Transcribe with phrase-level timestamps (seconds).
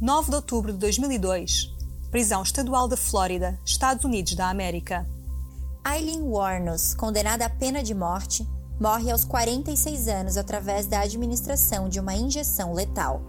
[0.00, 1.74] 9 de outubro de 2002,
[2.10, 5.06] prisão estadual da Flórida, Estados Unidos da América.
[5.86, 8.48] Eileen Warnos, condenada à pena de morte,
[8.80, 13.20] morre aos 46 anos através da administração de uma injeção letal.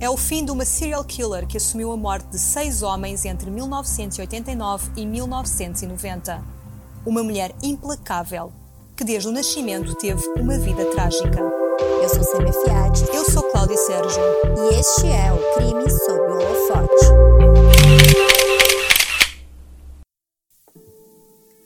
[0.00, 3.50] É o fim de uma serial killer que assumiu a morte de seis homens entre
[3.50, 6.42] 1989 e 1990.
[7.04, 8.50] Uma mulher implacável,
[8.96, 11.65] que desde o nascimento teve uma vida trágica.
[11.78, 13.14] Eu sou Samia Fiat.
[13.14, 14.22] Eu sou Cláudia Sérgio.
[14.56, 17.06] E este é o Crime sob o Holofote.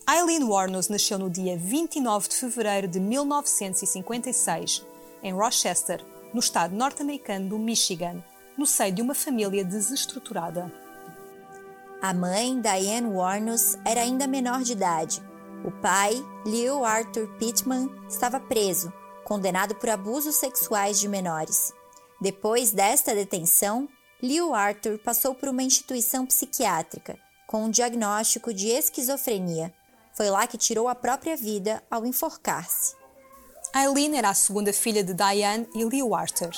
[0.09, 4.85] Eileen Warnos nasceu no dia 29 de fevereiro de 1956,
[5.23, 6.05] em Rochester,
[6.35, 8.23] no estado norte-americano do Michigan,
[8.59, 10.73] no seio de uma família desestruturada.
[12.03, 15.23] A mãe, Diane Warnos, era ainda menor de idade.
[15.65, 18.93] O pai, Leo Arthur Pittman, estava preso,
[19.31, 21.73] condenado por abusos sexuais de menores.
[22.21, 23.89] Depois desta detenção,
[24.21, 29.73] Leo Arthur passou por uma instituição psiquiátrica, com um diagnóstico de esquizofrenia.
[30.17, 32.97] Foi lá que tirou a própria vida ao enforcar-se.
[33.73, 36.51] Eileen era a segunda filha de Diane e Leo Arthur,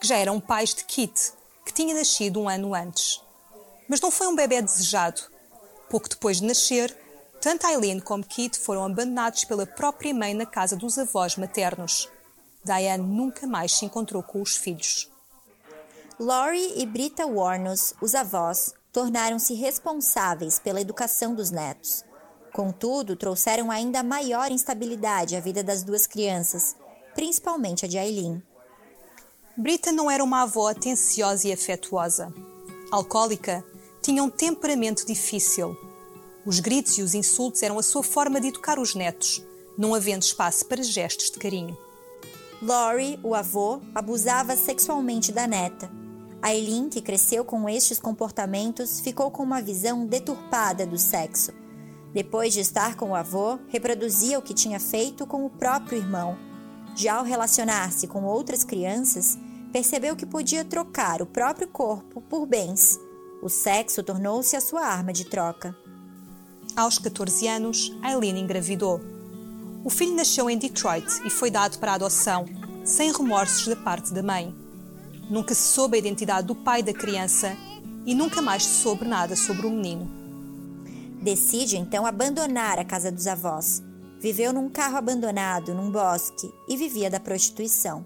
[0.00, 1.32] que já eram pais de Kit,
[1.64, 3.22] que tinha nascido um ano antes.
[3.88, 5.22] Mas não foi um bebê desejado.
[5.88, 6.92] Pouco depois de nascer,
[7.40, 12.10] tanto Eileen como Kit foram abandonados pela própria mãe na casa dos avós maternos.
[12.66, 15.08] Diane nunca mais se encontrou com os filhos.
[16.18, 22.04] Laurie e Brita Warnos, os avós, tornaram-se responsáveis pela educação dos netos.
[22.52, 26.74] Contudo, trouxeram ainda maior instabilidade à vida das duas crianças,
[27.14, 28.42] principalmente a de Aileen.
[29.56, 32.34] Brita não era uma avó atenciosa e afetuosa.
[32.90, 33.64] Alcoólica,
[34.02, 35.76] tinha um temperamento difícil.
[36.44, 39.44] Os gritos e os insultos eram a sua forma de educar os netos,
[39.76, 41.85] não havendo espaço para gestos de carinho.
[42.66, 45.90] Laurie, o avô, abusava sexualmente da neta.
[46.42, 51.52] Aileen, que cresceu com estes comportamentos, ficou com uma visão deturpada do sexo
[52.16, 56.34] depois de estar com o avô, reproduzia o que tinha feito com o próprio irmão.
[56.94, 59.36] Já ao relacionar-se com outras crianças,
[59.70, 62.98] percebeu que podia trocar o próprio corpo por bens.
[63.42, 65.76] O sexo tornou-se a sua arma de troca.
[66.74, 69.15] Aos 14 anos, Eileen engravidou.
[69.86, 72.44] O filho nasceu em Detroit e foi dado para adoção,
[72.84, 74.52] sem remorsos da parte da mãe.
[75.30, 77.56] Nunca se soube a identidade do pai da criança
[78.04, 80.10] e nunca mais se soube nada sobre o menino.
[81.22, 83.80] Decide então abandonar a casa dos avós.
[84.18, 88.04] Viveu num carro abandonado, num bosque, e vivia da prostituição.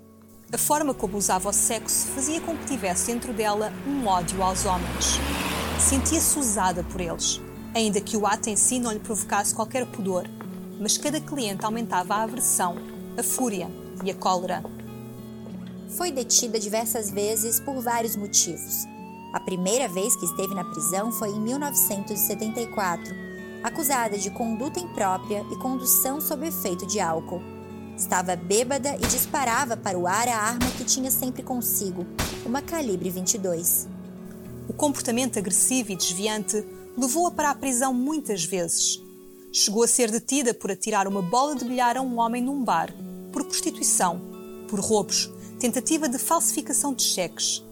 [0.52, 4.66] A forma como usava o sexo fazia com que tivesse dentro dela um ódio aos
[4.66, 5.18] homens.
[5.78, 7.40] Sentia-se usada por eles,
[7.74, 10.28] ainda que o ato em si não lhe provocasse qualquer pudor,
[10.80, 12.76] mas cada cliente aumentava a aversão,
[13.16, 13.70] a fúria
[14.02, 14.64] e a cólera.
[15.90, 18.86] Foi detida diversas vezes por vários motivos.
[19.32, 23.14] A primeira vez que esteve na prisão foi em 1974,
[23.62, 27.42] acusada de conduta imprópria e condução sob efeito de álcool.
[27.96, 32.06] Estava bêbada e disparava para o ar a arma que tinha sempre consigo,
[32.46, 33.86] uma calibre 22.
[34.68, 36.64] O comportamento agressivo e desviante
[36.96, 39.09] levou-a para a prisão muitas vezes.
[39.52, 42.94] Chegou a ser detida por atirar uma bola de bilhar a um homem num bar,
[43.32, 44.20] por prostituição,
[44.68, 47.62] por roubos, tentativa de falsificação de cheques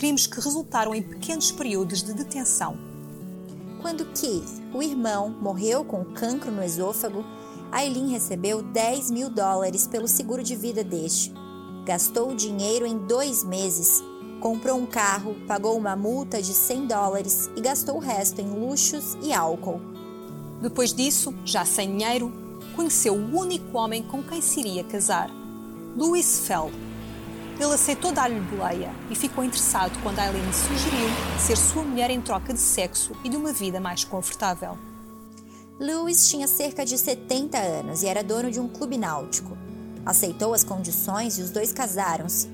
[0.00, 2.78] crimes que resultaram em pequenos períodos de detenção.
[3.82, 7.22] Quando Keith, o irmão, morreu com cancro no esôfago,
[7.70, 11.34] Aileen recebeu 10 mil dólares pelo seguro de vida deste.
[11.84, 14.02] Gastou o dinheiro em dois meses,
[14.40, 19.18] comprou um carro, pagou uma multa de 100 dólares e gastou o resto em luxos
[19.22, 19.82] e álcool.
[20.60, 22.32] Depois disso, já sem dinheiro,
[22.76, 25.30] conheceu o único homem com quem se iria casar,
[25.96, 26.72] Louis Feld,
[27.60, 32.54] ele aceitou dar-lhe boleia e ficou interessado quando Aileen sugeriu ser sua mulher em troca
[32.54, 34.78] de sexo e de uma vida mais confortável.
[35.78, 39.58] Lewis tinha cerca de 70 anos e era dono de um clube náutico.
[40.06, 42.48] Aceitou as condições e os dois casaram-se,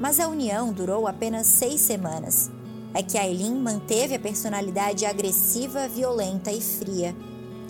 [0.00, 2.48] mas a união durou apenas seis semanas.
[2.94, 7.16] É que Aileen manteve a personalidade agressiva, violenta e fria.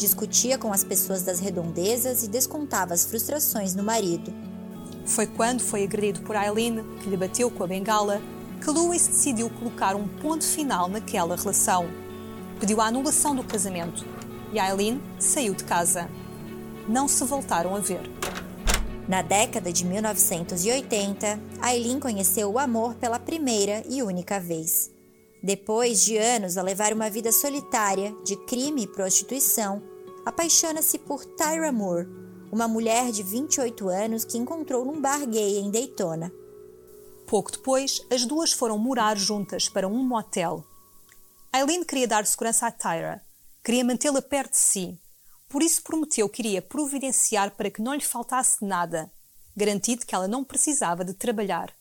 [0.02, 4.34] Discutia com as pessoas das redondezas e descontava as frustrações no marido.
[5.06, 8.20] Foi quando foi agredido por Eileen, que lhe bateu com a bengala,
[8.60, 11.86] que Lewis decidiu colocar um ponto final naquela relação.
[12.58, 14.04] Pediu a anulação do casamento
[14.52, 16.08] e Eileen saiu de casa.
[16.88, 18.02] Não se voltaram a ver.
[19.06, 24.90] Na década de 1980, Eileen conheceu o amor pela primeira e única vez.
[25.40, 29.91] Depois de anos a levar uma vida solitária de crime e prostituição,
[30.24, 32.08] apaixona-se por Tyra Moore,
[32.50, 36.32] uma mulher de 28 anos que encontrou num bar gay em Daytona.
[37.26, 40.64] Pouco depois, as duas foram morar juntas para um motel.
[41.52, 43.22] Aileen queria dar segurança a Tyra,
[43.64, 45.00] queria mantê-la perto de si,
[45.48, 49.12] por isso prometeu que iria providenciar para que não lhe faltasse nada,
[49.54, 51.74] garantido que ela não precisava de trabalhar.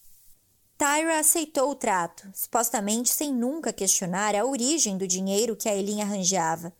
[0.77, 6.73] Tyra aceitou o trato, supostamente sem nunca questionar a origem do dinheiro que Aileen arranjava.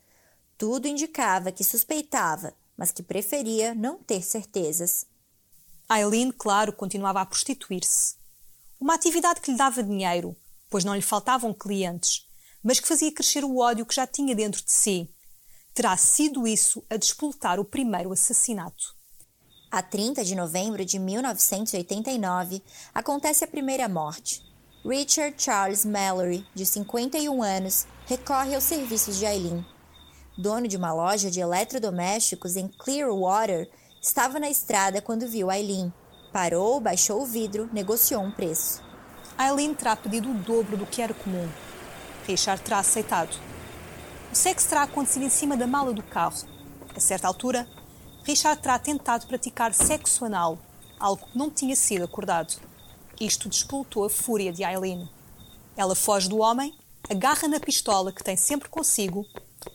[0.62, 5.08] Tudo indicava que suspeitava, mas que preferia não ter certezas.
[5.90, 8.13] Aileen, claro, continuava a prostituir-se.
[8.80, 10.38] Uma atividade que lhe dava dinheiro,
[10.69, 12.28] pois não lhe faltavam clientes,
[12.63, 15.10] mas que fazia crescer o ódio que já tinha dentro de si.
[15.74, 18.96] Terá sido isso a despoltar o primeiro assassinato.
[19.72, 22.62] A 30 de novembro de 1989,
[22.94, 24.44] acontece a primeira morte.
[24.86, 29.66] Richard Charles Mallory, de 51 anos, recorre aos serviços de Aileen.
[30.42, 33.70] Dono de uma loja de eletrodomésticos em Clearwater,
[34.02, 35.94] estava na estrada quando viu Aileen.
[36.34, 38.82] Parou, baixou o vidro, negociou um preço.
[39.38, 41.48] Aileen terá pedido o dobro do que era comum.
[42.26, 43.40] Richard terá aceitado.
[44.32, 46.44] O sexo terá acontecido em cima da mala do carro.
[46.96, 47.68] A certa altura,
[48.24, 50.58] Richard terá tentado praticar sexo anal,
[51.00, 52.60] algo que não tinha sido acordado.
[53.20, 55.08] Isto despoltou a fúria de Aileen.
[55.78, 56.76] Ela foge do homem,
[57.08, 59.24] agarra na pistola que tem sempre consigo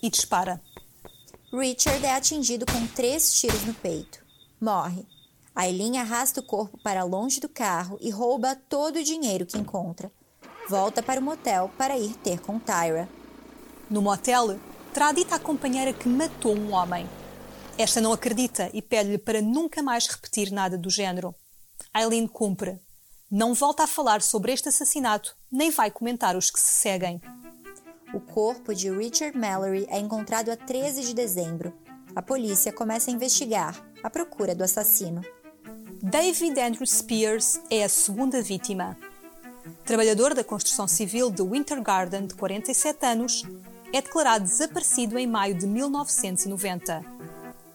[0.03, 0.61] e dispara.
[1.53, 4.25] Richard é atingido com três tiros no peito.
[4.61, 5.07] Morre.
[5.55, 10.13] Aileen arrasta o corpo para longe do carro e rouba todo o dinheiro que encontra.
[10.69, 13.09] Volta para o motel para ir ter com Tyra.
[13.89, 14.59] No motel,
[14.93, 17.09] terá dito à companheira que matou um homem.
[17.79, 21.35] Esta não acredita e pede-lhe para nunca mais repetir nada do género.
[21.95, 22.81] Aileen cumpre.
[23.31, 27.21] Não volta a falar sobre este assassinato, nem vai comentar os que se seguem.
[28.15, 31.73] O corpo de Richard Mallory é encontrado a 13 de dezembro.
[32.15, 35.23] A polícia começa a investigar, à procura do assassino.
[36.03, 38.97] David Andrew Spears é a segunda vítima.
[39.85, 43.43] Trabalhador da construção civil de Winter Garden, de 47 anos,
[43.93, 47.05] é declarado desaparecido em maio de 1990.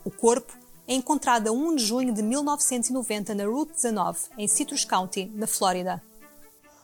[0.05, 0.57] O corpo
[0.87, 5.45] é encontrado a 1 de junho de 1990 na Route 19, em Citrus County, na
[5.45, 6.01] Flórida.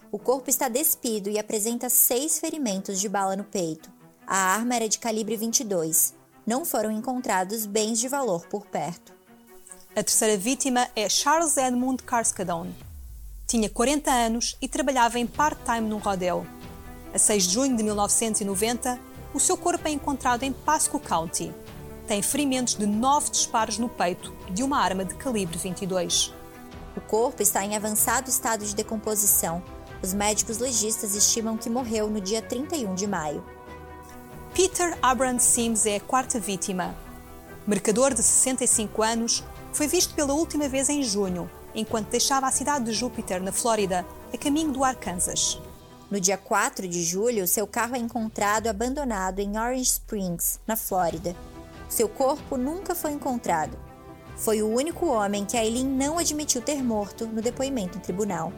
[0.09, 3.92] O corpo está despido e apresenta seis ferimentos de bala no peito.
[4.25, 6.13] A arma era de calibre 22.
[6.45, 9.13] Não foram encontrados bens de valor por perto.
[9.94, 12.68] A terceira vítima é Charles Edmund Carskadon.
[13.45, 16.48] Tinha 40 anos e trabalhava em part-time num rodeo.
[17.13, 18.98] A 6 de junho de 1990,
[19.33, 21.53] o seu corpo é encontrado em Pasco County.
[22.07, 26.33] Tem ferimentos de nove disparos no peito de uma arma de calibre 22.
[26.95, 29.62] O corpo está em avançado estado de decomposição
[30.01, 33.44] os médicos legistas estimam que morreu no dia 31 de maio.
[34.53, 36.95] Peter Abraham Sims é a quarta vítima.
[37.65, 42.85] Mercador de 65 anos, foi visto pela última vez em junho, enquanto deixava a cidade
[42.85, 45.59] de Júpiter, na Flórida, a caminho do Arkansas.
[46.09, 51.35] No dia 4 de julho, seu carro é encontrado abandonado em Orange Springs, na Flórida.
[51.89, 53.77] Seu corpo nunca foi encontrado.
[54.38, 58.53] Foi o único homem que Aileen não admitiu ter morto no depoimento em tribunal.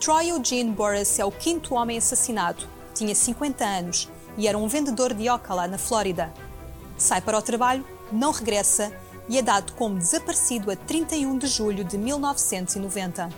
[0.00, 2.66] Troy Eugene Boris é o quinto homem assassinado.
[2.94, 4.08] Tinha 50 anos
[4.38, 6.32] e era um vendedor de Ocala, na Flórida.
[6.96, 8.90] Sai para o trabalho, não regressa
[9.28, 13.28] e é dado como desaparecido a 31 de julho de 1990.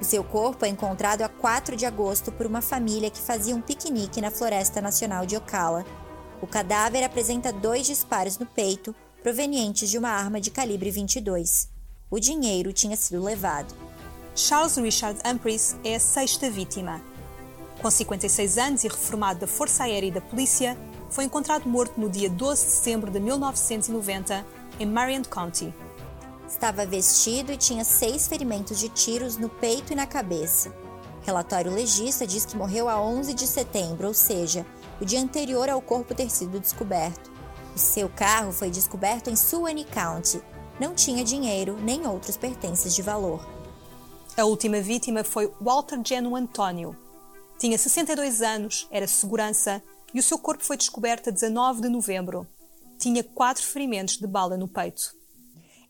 [0.00, 3.60] O seu corpo é encontrado a 4 de agosto por uma família que fazia um
[3.60, 5.84] piquenique na Floresta Nacional de Ocala.
[6.40, 11.68] O cadáver apresenta dois disparos no peito, provenientes de uma arma de calibre 22.
[12.10, 13.74] O dinheiro tinha sido levado.
[14.40, 17.02] Charles Richard Humphreys é a sexta vítima.
[17.82, 20.78] Com 56 anos e reformado da Força Aérea e da Polícia,
[21.10, 24.46] foi encontrado morto no dia 12 de setembro de 1990
[24.80, 25.74] em Marion County.
[26.48, 30.74] Estava vestido e tinha seis ferimentos de tiros no peito e na cabeça.
[31.20, 34.64] Relatório legista diz que morreu a 11 de setembro, ou seja,
[34.98, 37.30] o dia anterior ao corpo ter sido descoberto.
[37.76, 40.40] O seu carro foi descoberto em Suwannee County.
[40.80, 43.59] Não tinha dinheiro nem outros pertences de valor.
[44.36, 46.96] A última vítima foi Walter Geno António.
[47.58, 49.82] Tinha 62 anos, era segurança
[50.14, 52.46] e o seu corpo foi descoberto a 19 de novembro.
[52.98, 55.14] Tinha quatro ferimentos de bala no peito.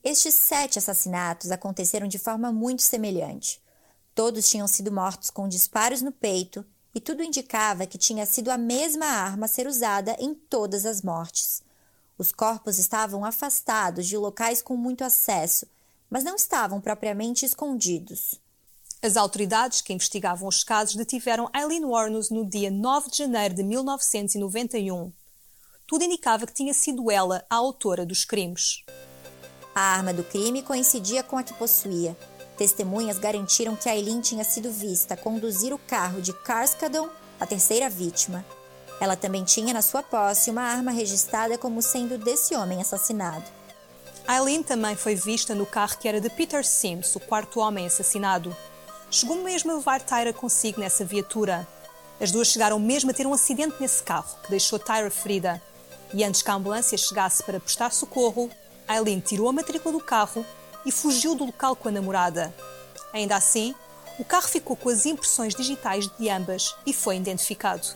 [0.03, 3.61] Estes sete assassinatos aconteceram de forma muito semelhante.
[4.15, 8.59] Todos tinham sido mortos com disparos no peito e tudo indicava que tinha sido a
[8.59, 11.63] mesma arma a ser usada em todas as mortes.
[12.19, 15.67] Os corpos estavam afastados de locais com muito acesso
[16.11, 18.41] mas não estavam propriamente escondidos.
[19.03, 23.63] As autoridades que investigavam os casos detiveram Eileen Warnos no dia 9 de janeiro de
[23.63, 25.11] 1991.
[25.87, 28.85] Tudo indicava que tinha sido ela a autora dos crimes.
[29.75, 32.17] A arma do crime coincidia com a que possuía.
[32.59, 37.09] Testemunhas garantiram que Aileen tinha sido vista conduzir o carro de Carskadon,
[37.41, 38.45] a terceira vítima.
[39.01, 43.60] Ela também tinha na sua posse uma arma registrada como sendo desse homem assassinado.
[44.31, 48.57] Aileen também foi vista no carro que era de Peter Sims, o quarto homem assassinado.
[49.11, 51.67] Chegou mesmo a levar Tyra consigo nessa viatura.
[52.21, 55.61] As duas chegaram mesmo a ter um acidente nesse carro, que deixou Tyra ferida.
[56.15, 58.49] E antes que a ambulância chegasse para prestar socorro,
[58.87, 60.47] Aileen tirou a matrícula do carro
[60.87, 62.55] e fugiu do local com a namorada.
[63.13, 63.75] Ainda assim,
[64.17, 67.89] o carro ficou com as impressões digitais de ambas e foi identificado.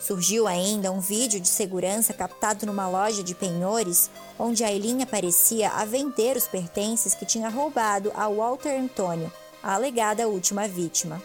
[0.00, 5.84] Surgiu ainda um vídeo de segurança captado numa loja de penhores, onde Aileen aparecia a
[5.84, 9.30] vender os pertences que tinha roubado a Walter Antônio,
[9.62, 11.20] a alegada última vítima.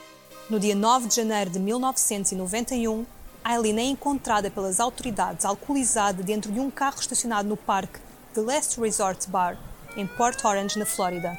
[0.49, 3.05] No dia 9 de janeiro de 1991,
[3.45, 7.99] Aileen é encontrada pelas autoridades alcoolizada dentro de um carro estacionado no parque
[8.33, 9.57] The Last Resort Bar,
[9.95, 11.37] em Port Orange, na Flórida.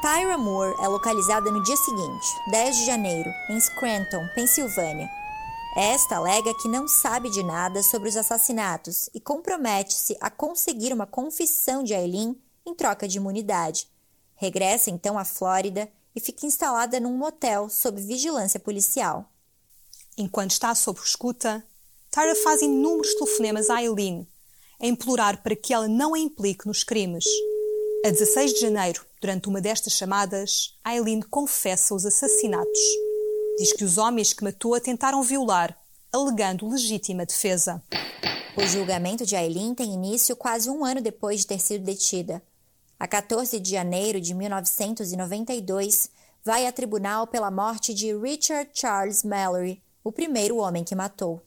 [0.00, 5.19] Tyra Moore é localizada no dia seguinte, 10 de janeiro, em Scranton, Pensilvânia.
[5.76, 11.06] Esta alega que não sabe de nada sobre os assassinatos e compromete-se a conseguir uma
[11.06, 12.36] confissão de Aileen
[12.66, 13.88] em troca de imunidade.
[14.34, 19.30] Regressa então à Flórida e fica instalada num motel sob vigilância policial.
[20.18, 21.64] Enquanto está sob escuta,
[22.10, 24.26] Tyra faz inúmeros telefonemas a Aileen,
[24.80, 27.24] a implorar para que ela não a implique nos crimes.
[28.04, 33.09] A 16 de janeiro, durante uma destas chamadas, Aileen confessa os assassinatos.
[33.60, 35.76] Diz que os homens que matou a tentaram violar,
[36.10, 37.82] alegando legítima defesa.
[38.56, 42.42] O julgamento de Aileen tem início quase um ano depois de ter sido detida.
[42.98, 46.08] A 14 de janeiro de 1992,
[46.42, 51.42] vai a tribunal pela morte de Richard Charles Mallory, o primeiro homem que matou.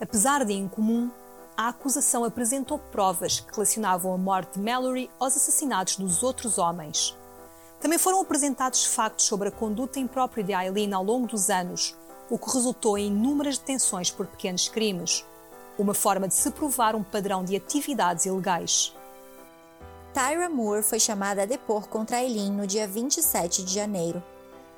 [0.00, 1.10] Apesar de incomum,
[1.56, 7.18] a acusação apresentou provas que relacionavam a morte de Mallory aos assassinatos dos outros homens.
[7.80, 11.96] Também foram apresentados factos sobre a conduta imprópria de Eileen ao longo dos anos,
[12.28, 15.24] o que resultou em inúmeras detenções por pequenos crimes,
[15.78, 18.94] uma forma de se provar um padrão de atividades ilegais.
[20.12, 24.22] Tyra Moore foi chamada a depor contra Eileen no dia 27 de janeiro.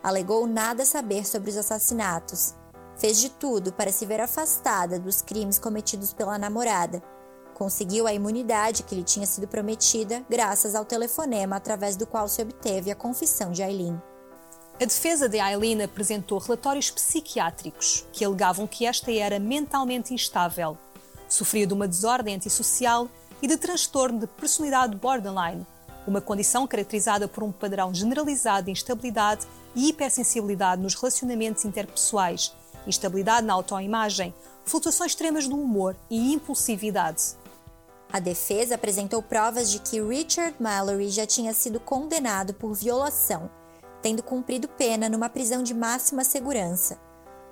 [0.02, 2.54] Alegou nada saber sobre os assassinatos
[2.96, 7.02] Fez de tudo para se ver afastada dos crimes cometidos pela namorada.
[7.62, 12.42] Conseguiu a imunidade que lhe tinha sido prometida graças ao telefonema através do qual se
[12.42, 14.02] obteve a confissão de Aileen.
[14.80, 20.76] A defesa de Aileen apresentou relatórios psiquiátricos que alegavam que esta era mentalmente instável,
[21.28, 23.08] sofria de uma desordem antissocial
[23.40, 25.64] e de transtorno de personalidade borderline,
[26.04, 32.52] uma condição caracterizada por um padrão generalizado de instabilidade e hipersensibilidade nos relacionamentos interpessoais,
[32.88, 37.40] instabilidade na autoimagem, flutuações extremas do humor e impulsividade.
[38.12, 43.50] A defesa apresentou provas de que Richard Mallory já tinha sido condenado por violação,
[44.02, 47.00] tendo cumprido pena numa prisão de máxima segurança.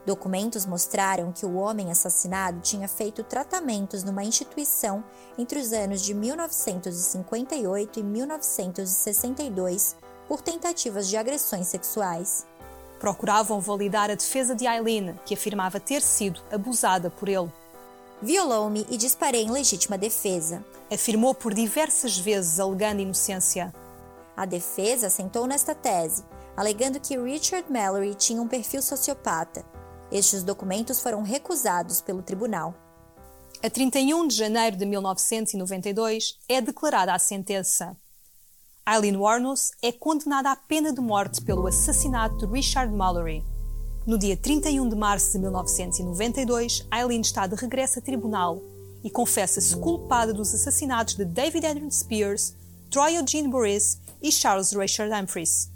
[0.05, 5.03] Documentos mostraram que o homem assassinado tinha feito tratamentos numa instituição
[5.39, 9.97] entre os anos de 1958 e 1962
[10.29, 12.47] por tentativas de agressões sexuais
[13.01, 17.51] procuravam validar a defesa de Eileen, que afirmava ter sido abusada por ele.
[18.23, 20.63] Violou-me e disparei em legítima defesa.
[20.93, 23.73] Afirmou por diversas vezes, alegando inocência.
[24.37, 26.25] A defesa assentou nesta tese,
[26.55, 29.65] alegando que Richard Mallory tinha um perfil sociopata.
[30.13, 32.75] Estes documentos foram recusados pelo tribunal.
[33.63, 37.97] A 31 de janeiro de 1992 é declarada a sentença.
[38.87, 43.45] Eileen Warnos é condenada à pena de morte pelo assassinato de Richard Mallory.
[44.11, 48.61] No dia 31 de março de 1992, Eileen está de regresso a tribunal
[49.05, 52.53] e confessa-se culpada dos assassinatos de David Adrian Spears,
[52.91, 55.71] Troy Eugene Boris e Charles Richard Humphreys.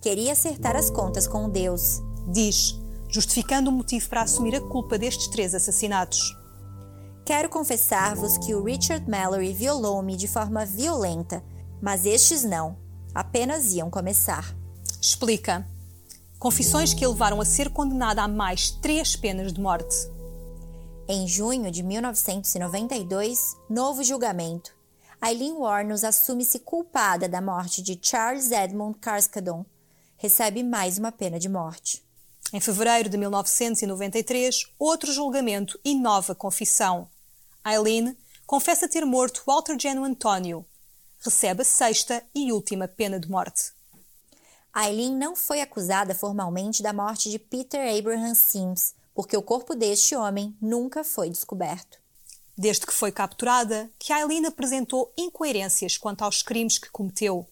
[0.00, 2.74] Queria acertar as contas com Deus, diz,
[3.06, 6.34] justificando o motivo para assumir a culpa destes três assassinatos.
[7.22, 11.44] Quero confessar-vos que o Richard Mallory violou-me de forma violenta
[11.82, 12.78] mas estes não,
[13.14, 14.56] apenas iam começar.
[15.02, 15.73] Explica.
[16.44, 19.96] Confissões que levaram a ser condenada a mais três penas de morte.
[21.08, 24.76] Em junho de 1992, novo julgamento.
[25.24, 29.64] Eileen Warnos assume-se culpada da morte de Charles Edmund Carskadon.
[30.18, 32.04] Recebe mais uma pena de morte.
[32.52, 37.08] Em fevereiro de 1993, outro julgamento e nova confissão.
[37.66, 38.14] Eileen
[38.46, 40.66] confessa ter morto Walter Geno Antonio,
[41.20, 43.72] recebe a sexta e última pena de morte.
[44.76, 50.16] Eileen não foi acusada formalmente da morte de Peter Abraham Sims, porque o corpo deste
[50.16, 51.98] homem nunca foi descoberto.
[52.58, 57.46] Desde que foi capturada, que Eileen apresentou incoerências quanto aos crimes que cometeu.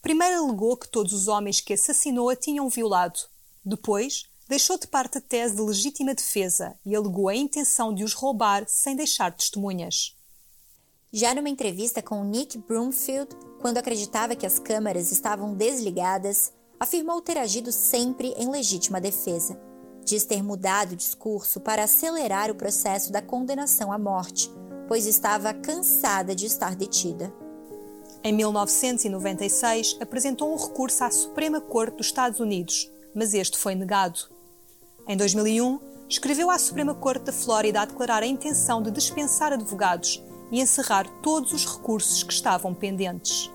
[0.00, 3.20] Primeiro alegou que todos os homens que assassinou a tinham violado.
[3.62, 8.14] Depois, deixou de parte a tese de legítima defesa e alegou a intenção de os
[8.14, 10.16] roubar sem deixar testemunhas.
[11.12, 17.36] Já numa entrevista com Nick Broomfield, quando acreditava que as câmeras estavam desligadas, afirmou ter
[17.36, 19.60] agido sempre em legítima defesa.
[20.04, 24.48] Diz ter mudado o discurso para acelerar o processo da condenação à morte,
[24.86, 27.32] pois estava cansada de estar detida.
[28.22, 34.20] Em 1996, apresentou um recurso à Suprema Corte dos Estados Unidos, mas este foi negado.
[35.08, 40.22] Em 2001, escreveu à Suprema Corte da Flórida a declarar a intenção de dispensar advogados
[40.50, 43.50] e encerrar todos os recursos que estavam pendentes.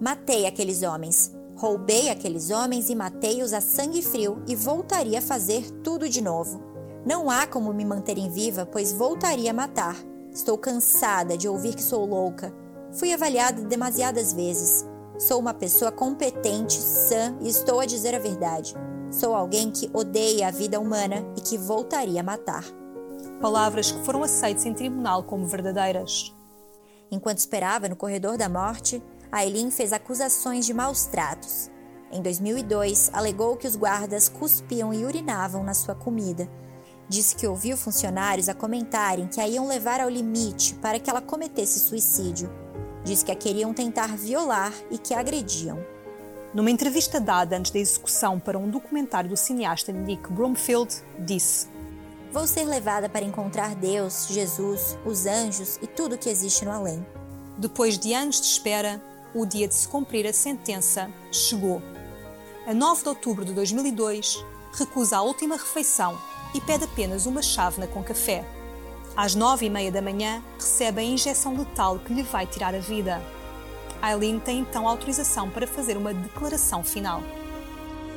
[0.00, 5.70] Matei aqueles homens, roubei aqueles homens e matei-os a sangue frio e voltaria a fazer
[5.82, 6.62] tudo de novo.
[7.06, 9.96] Não há como me manterem viva, pois voltaria a matar.
[10.32, 12.54] Estou cansada de ouvir que sou louca.
[12.92, 14.84] Fui avaliada demasiadas vezes.
[15.18, 18.74] Sou uma pessoa competente, sã e estou a dizer a verdade.
[19.10, 22.64] Sou alguém que odeia a vida humana e que voltaria a matar.
[23.44, 26.34] Palavras que foram aceitas em tribunal como verdadeiras.
[27.10, 31.70] Enquanto esperava no corredor da morte, Aileen fez acusações de maus tratos.
[32.10, 36.48] Em 2002, alegou que os guardas cuspiam e urinavam na sua comida.
[37.06, 41.20] Disse que ouviu funcionários a comentarem que a iam levar ao limite para que ela
[41.20, 42.50] cometesse suicídio.
[43.04, 45.84] Disse que a queriam tentar violar e que a agrediam.
[46.54, 51.73] Numa entrevista dada antes da execução para um documentário do cineasta Nick Bromfield, disse:
[52.34, 56.72] Vou ser levada para encontrar Deus, Jesus, os anjos e tudo o que existe no
[56.72, 57.06] além.
[57.56, 59.00] Depois de anos de espera,
[59.32, 61.80] o dia de se cumprir a sentença chegou.
[62.66, 66.18] A 9 de outubro de 2002, recusa a última refeição
[66.52, 68.44] e pede apenas uma chávena com café.
[69.16, 72.80] Às nove e meia da manhã, recebe a injeção letal que lhe vai tirar a
[72.80, 73.22] vida.
[74.02, 77.22] Eileen tem então autorização para fazer uma declaração final.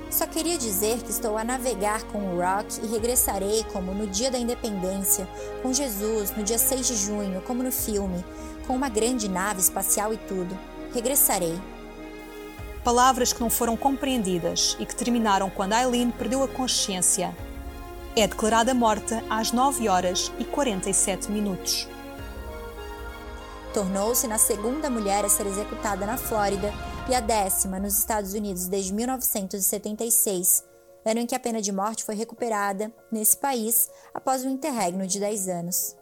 [0.09, 4.31] Só queria dizer que estou a navegar com o Rock e regressarei como no dia
[4.31, 5.27] da independência,
[5.61, 8.23] com Jesus no dia 6 de junho, como no filme,
[8.65, 10.57] com uma grande nave espacial e tudo.
[10.93, 11.59] Regressarei.
[12.85, 17.35] Palavras que não foram compreendidas e que terminaram quando Eileen perdeu a consciência.
[18.15, 21.85] É declarada morta às 9 horas e 47 minutos.
[23.73, 26.73] Tornou-se na segunda mulher a ser executada na Flórida
[27.09, 30.63] e a décima nos Estados Unidos desde 1976,
[31.05, 35.17] ano em que a pena de morte foi recuperada nesse país após um interregno de
[35.17, 35.95] 10 anos.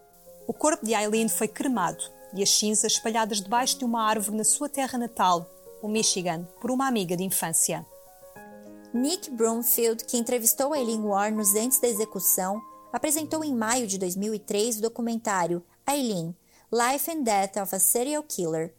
[0.48, 4.44] O corpo de Eileen foi cremado e as cinzas espalhadas debaixo de uma árvore na
[4.44, 5.48] sua terra natal,
[5.80, 7.86] o Michigan, por uma amiga de infância.
[8.92, 12.60] Nick Broomfield, que entrevistou Eileen Warnos antes da execução,
[12.92, 16.36] apresentou em maio de 2003 o documentário Eileen,
[16.72, 18.74] Life and Death of a Serial Killer.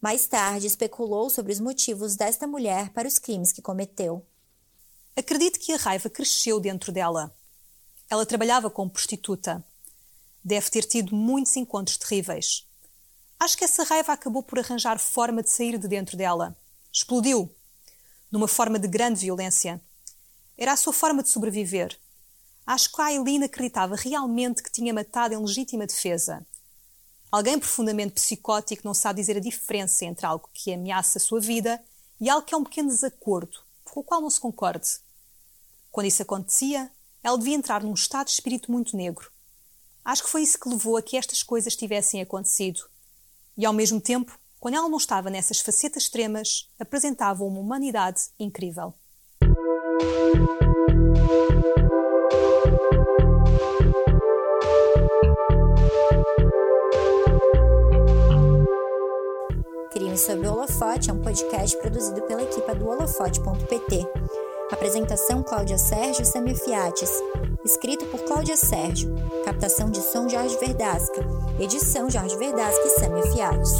[0.00, 4.24] Mais tarde, especulou sobre os motivos desta mulher para os crimes que cometeu.
[5.16, 7.34] Acredito que a raiva cresceu dentro dela.
[8.08, 9.64] Ela trabalhava como prostituta.
[10.44, 12.64] Deve ter tido muitos encontros terríveis.
[13.40, 16.56] Acho que essa raiva acabou por arranjar forma de sair de dentro dela.
[16.92, 17.52] Explodiu.
[18.30, 19.80] Numa forma de grande violência.
[20.56, 21.98] Era a sua forma de sobreviver.
[22.64, 26.46] Acho que a Aileen acreditava realmente que tinha matado em legítima defesa
[27.30, 31.82] Alguém profundamente psicótico não sabe dizer a diferença entre algo que ameaça a sua vida
[32.18, 34.88] e algo que é um pequeno desacordo, com o qual não se concorde.
[35.90, 36.90] Quando isso acontecia,
[37.22, 39.30] ela devia entrar num estado de espírito muito negro.
[40.02, 42.80] Acho que foi isso que levou a que estas coisas tivessem acontecido.
[43.58, 48.94] E ao mesmo tempo, quando ela não estava nessas facetas extremas, apresentava uma humanidade incrível.
[60.28, 64.06] Sobre o Holofote é um podcast produzido pela equipa do holofote.pt.
[64.70, 67.10] Apresentação Cláudia Sérgio e Fiates.
[67.64, 69.14] Escrito por Cláudia Sérgio.
[69.46, 71.26] Captação de som Jorge Verdasca.
[71.58, 73.72] Edição Jorge Verdasca e Samia Fiates.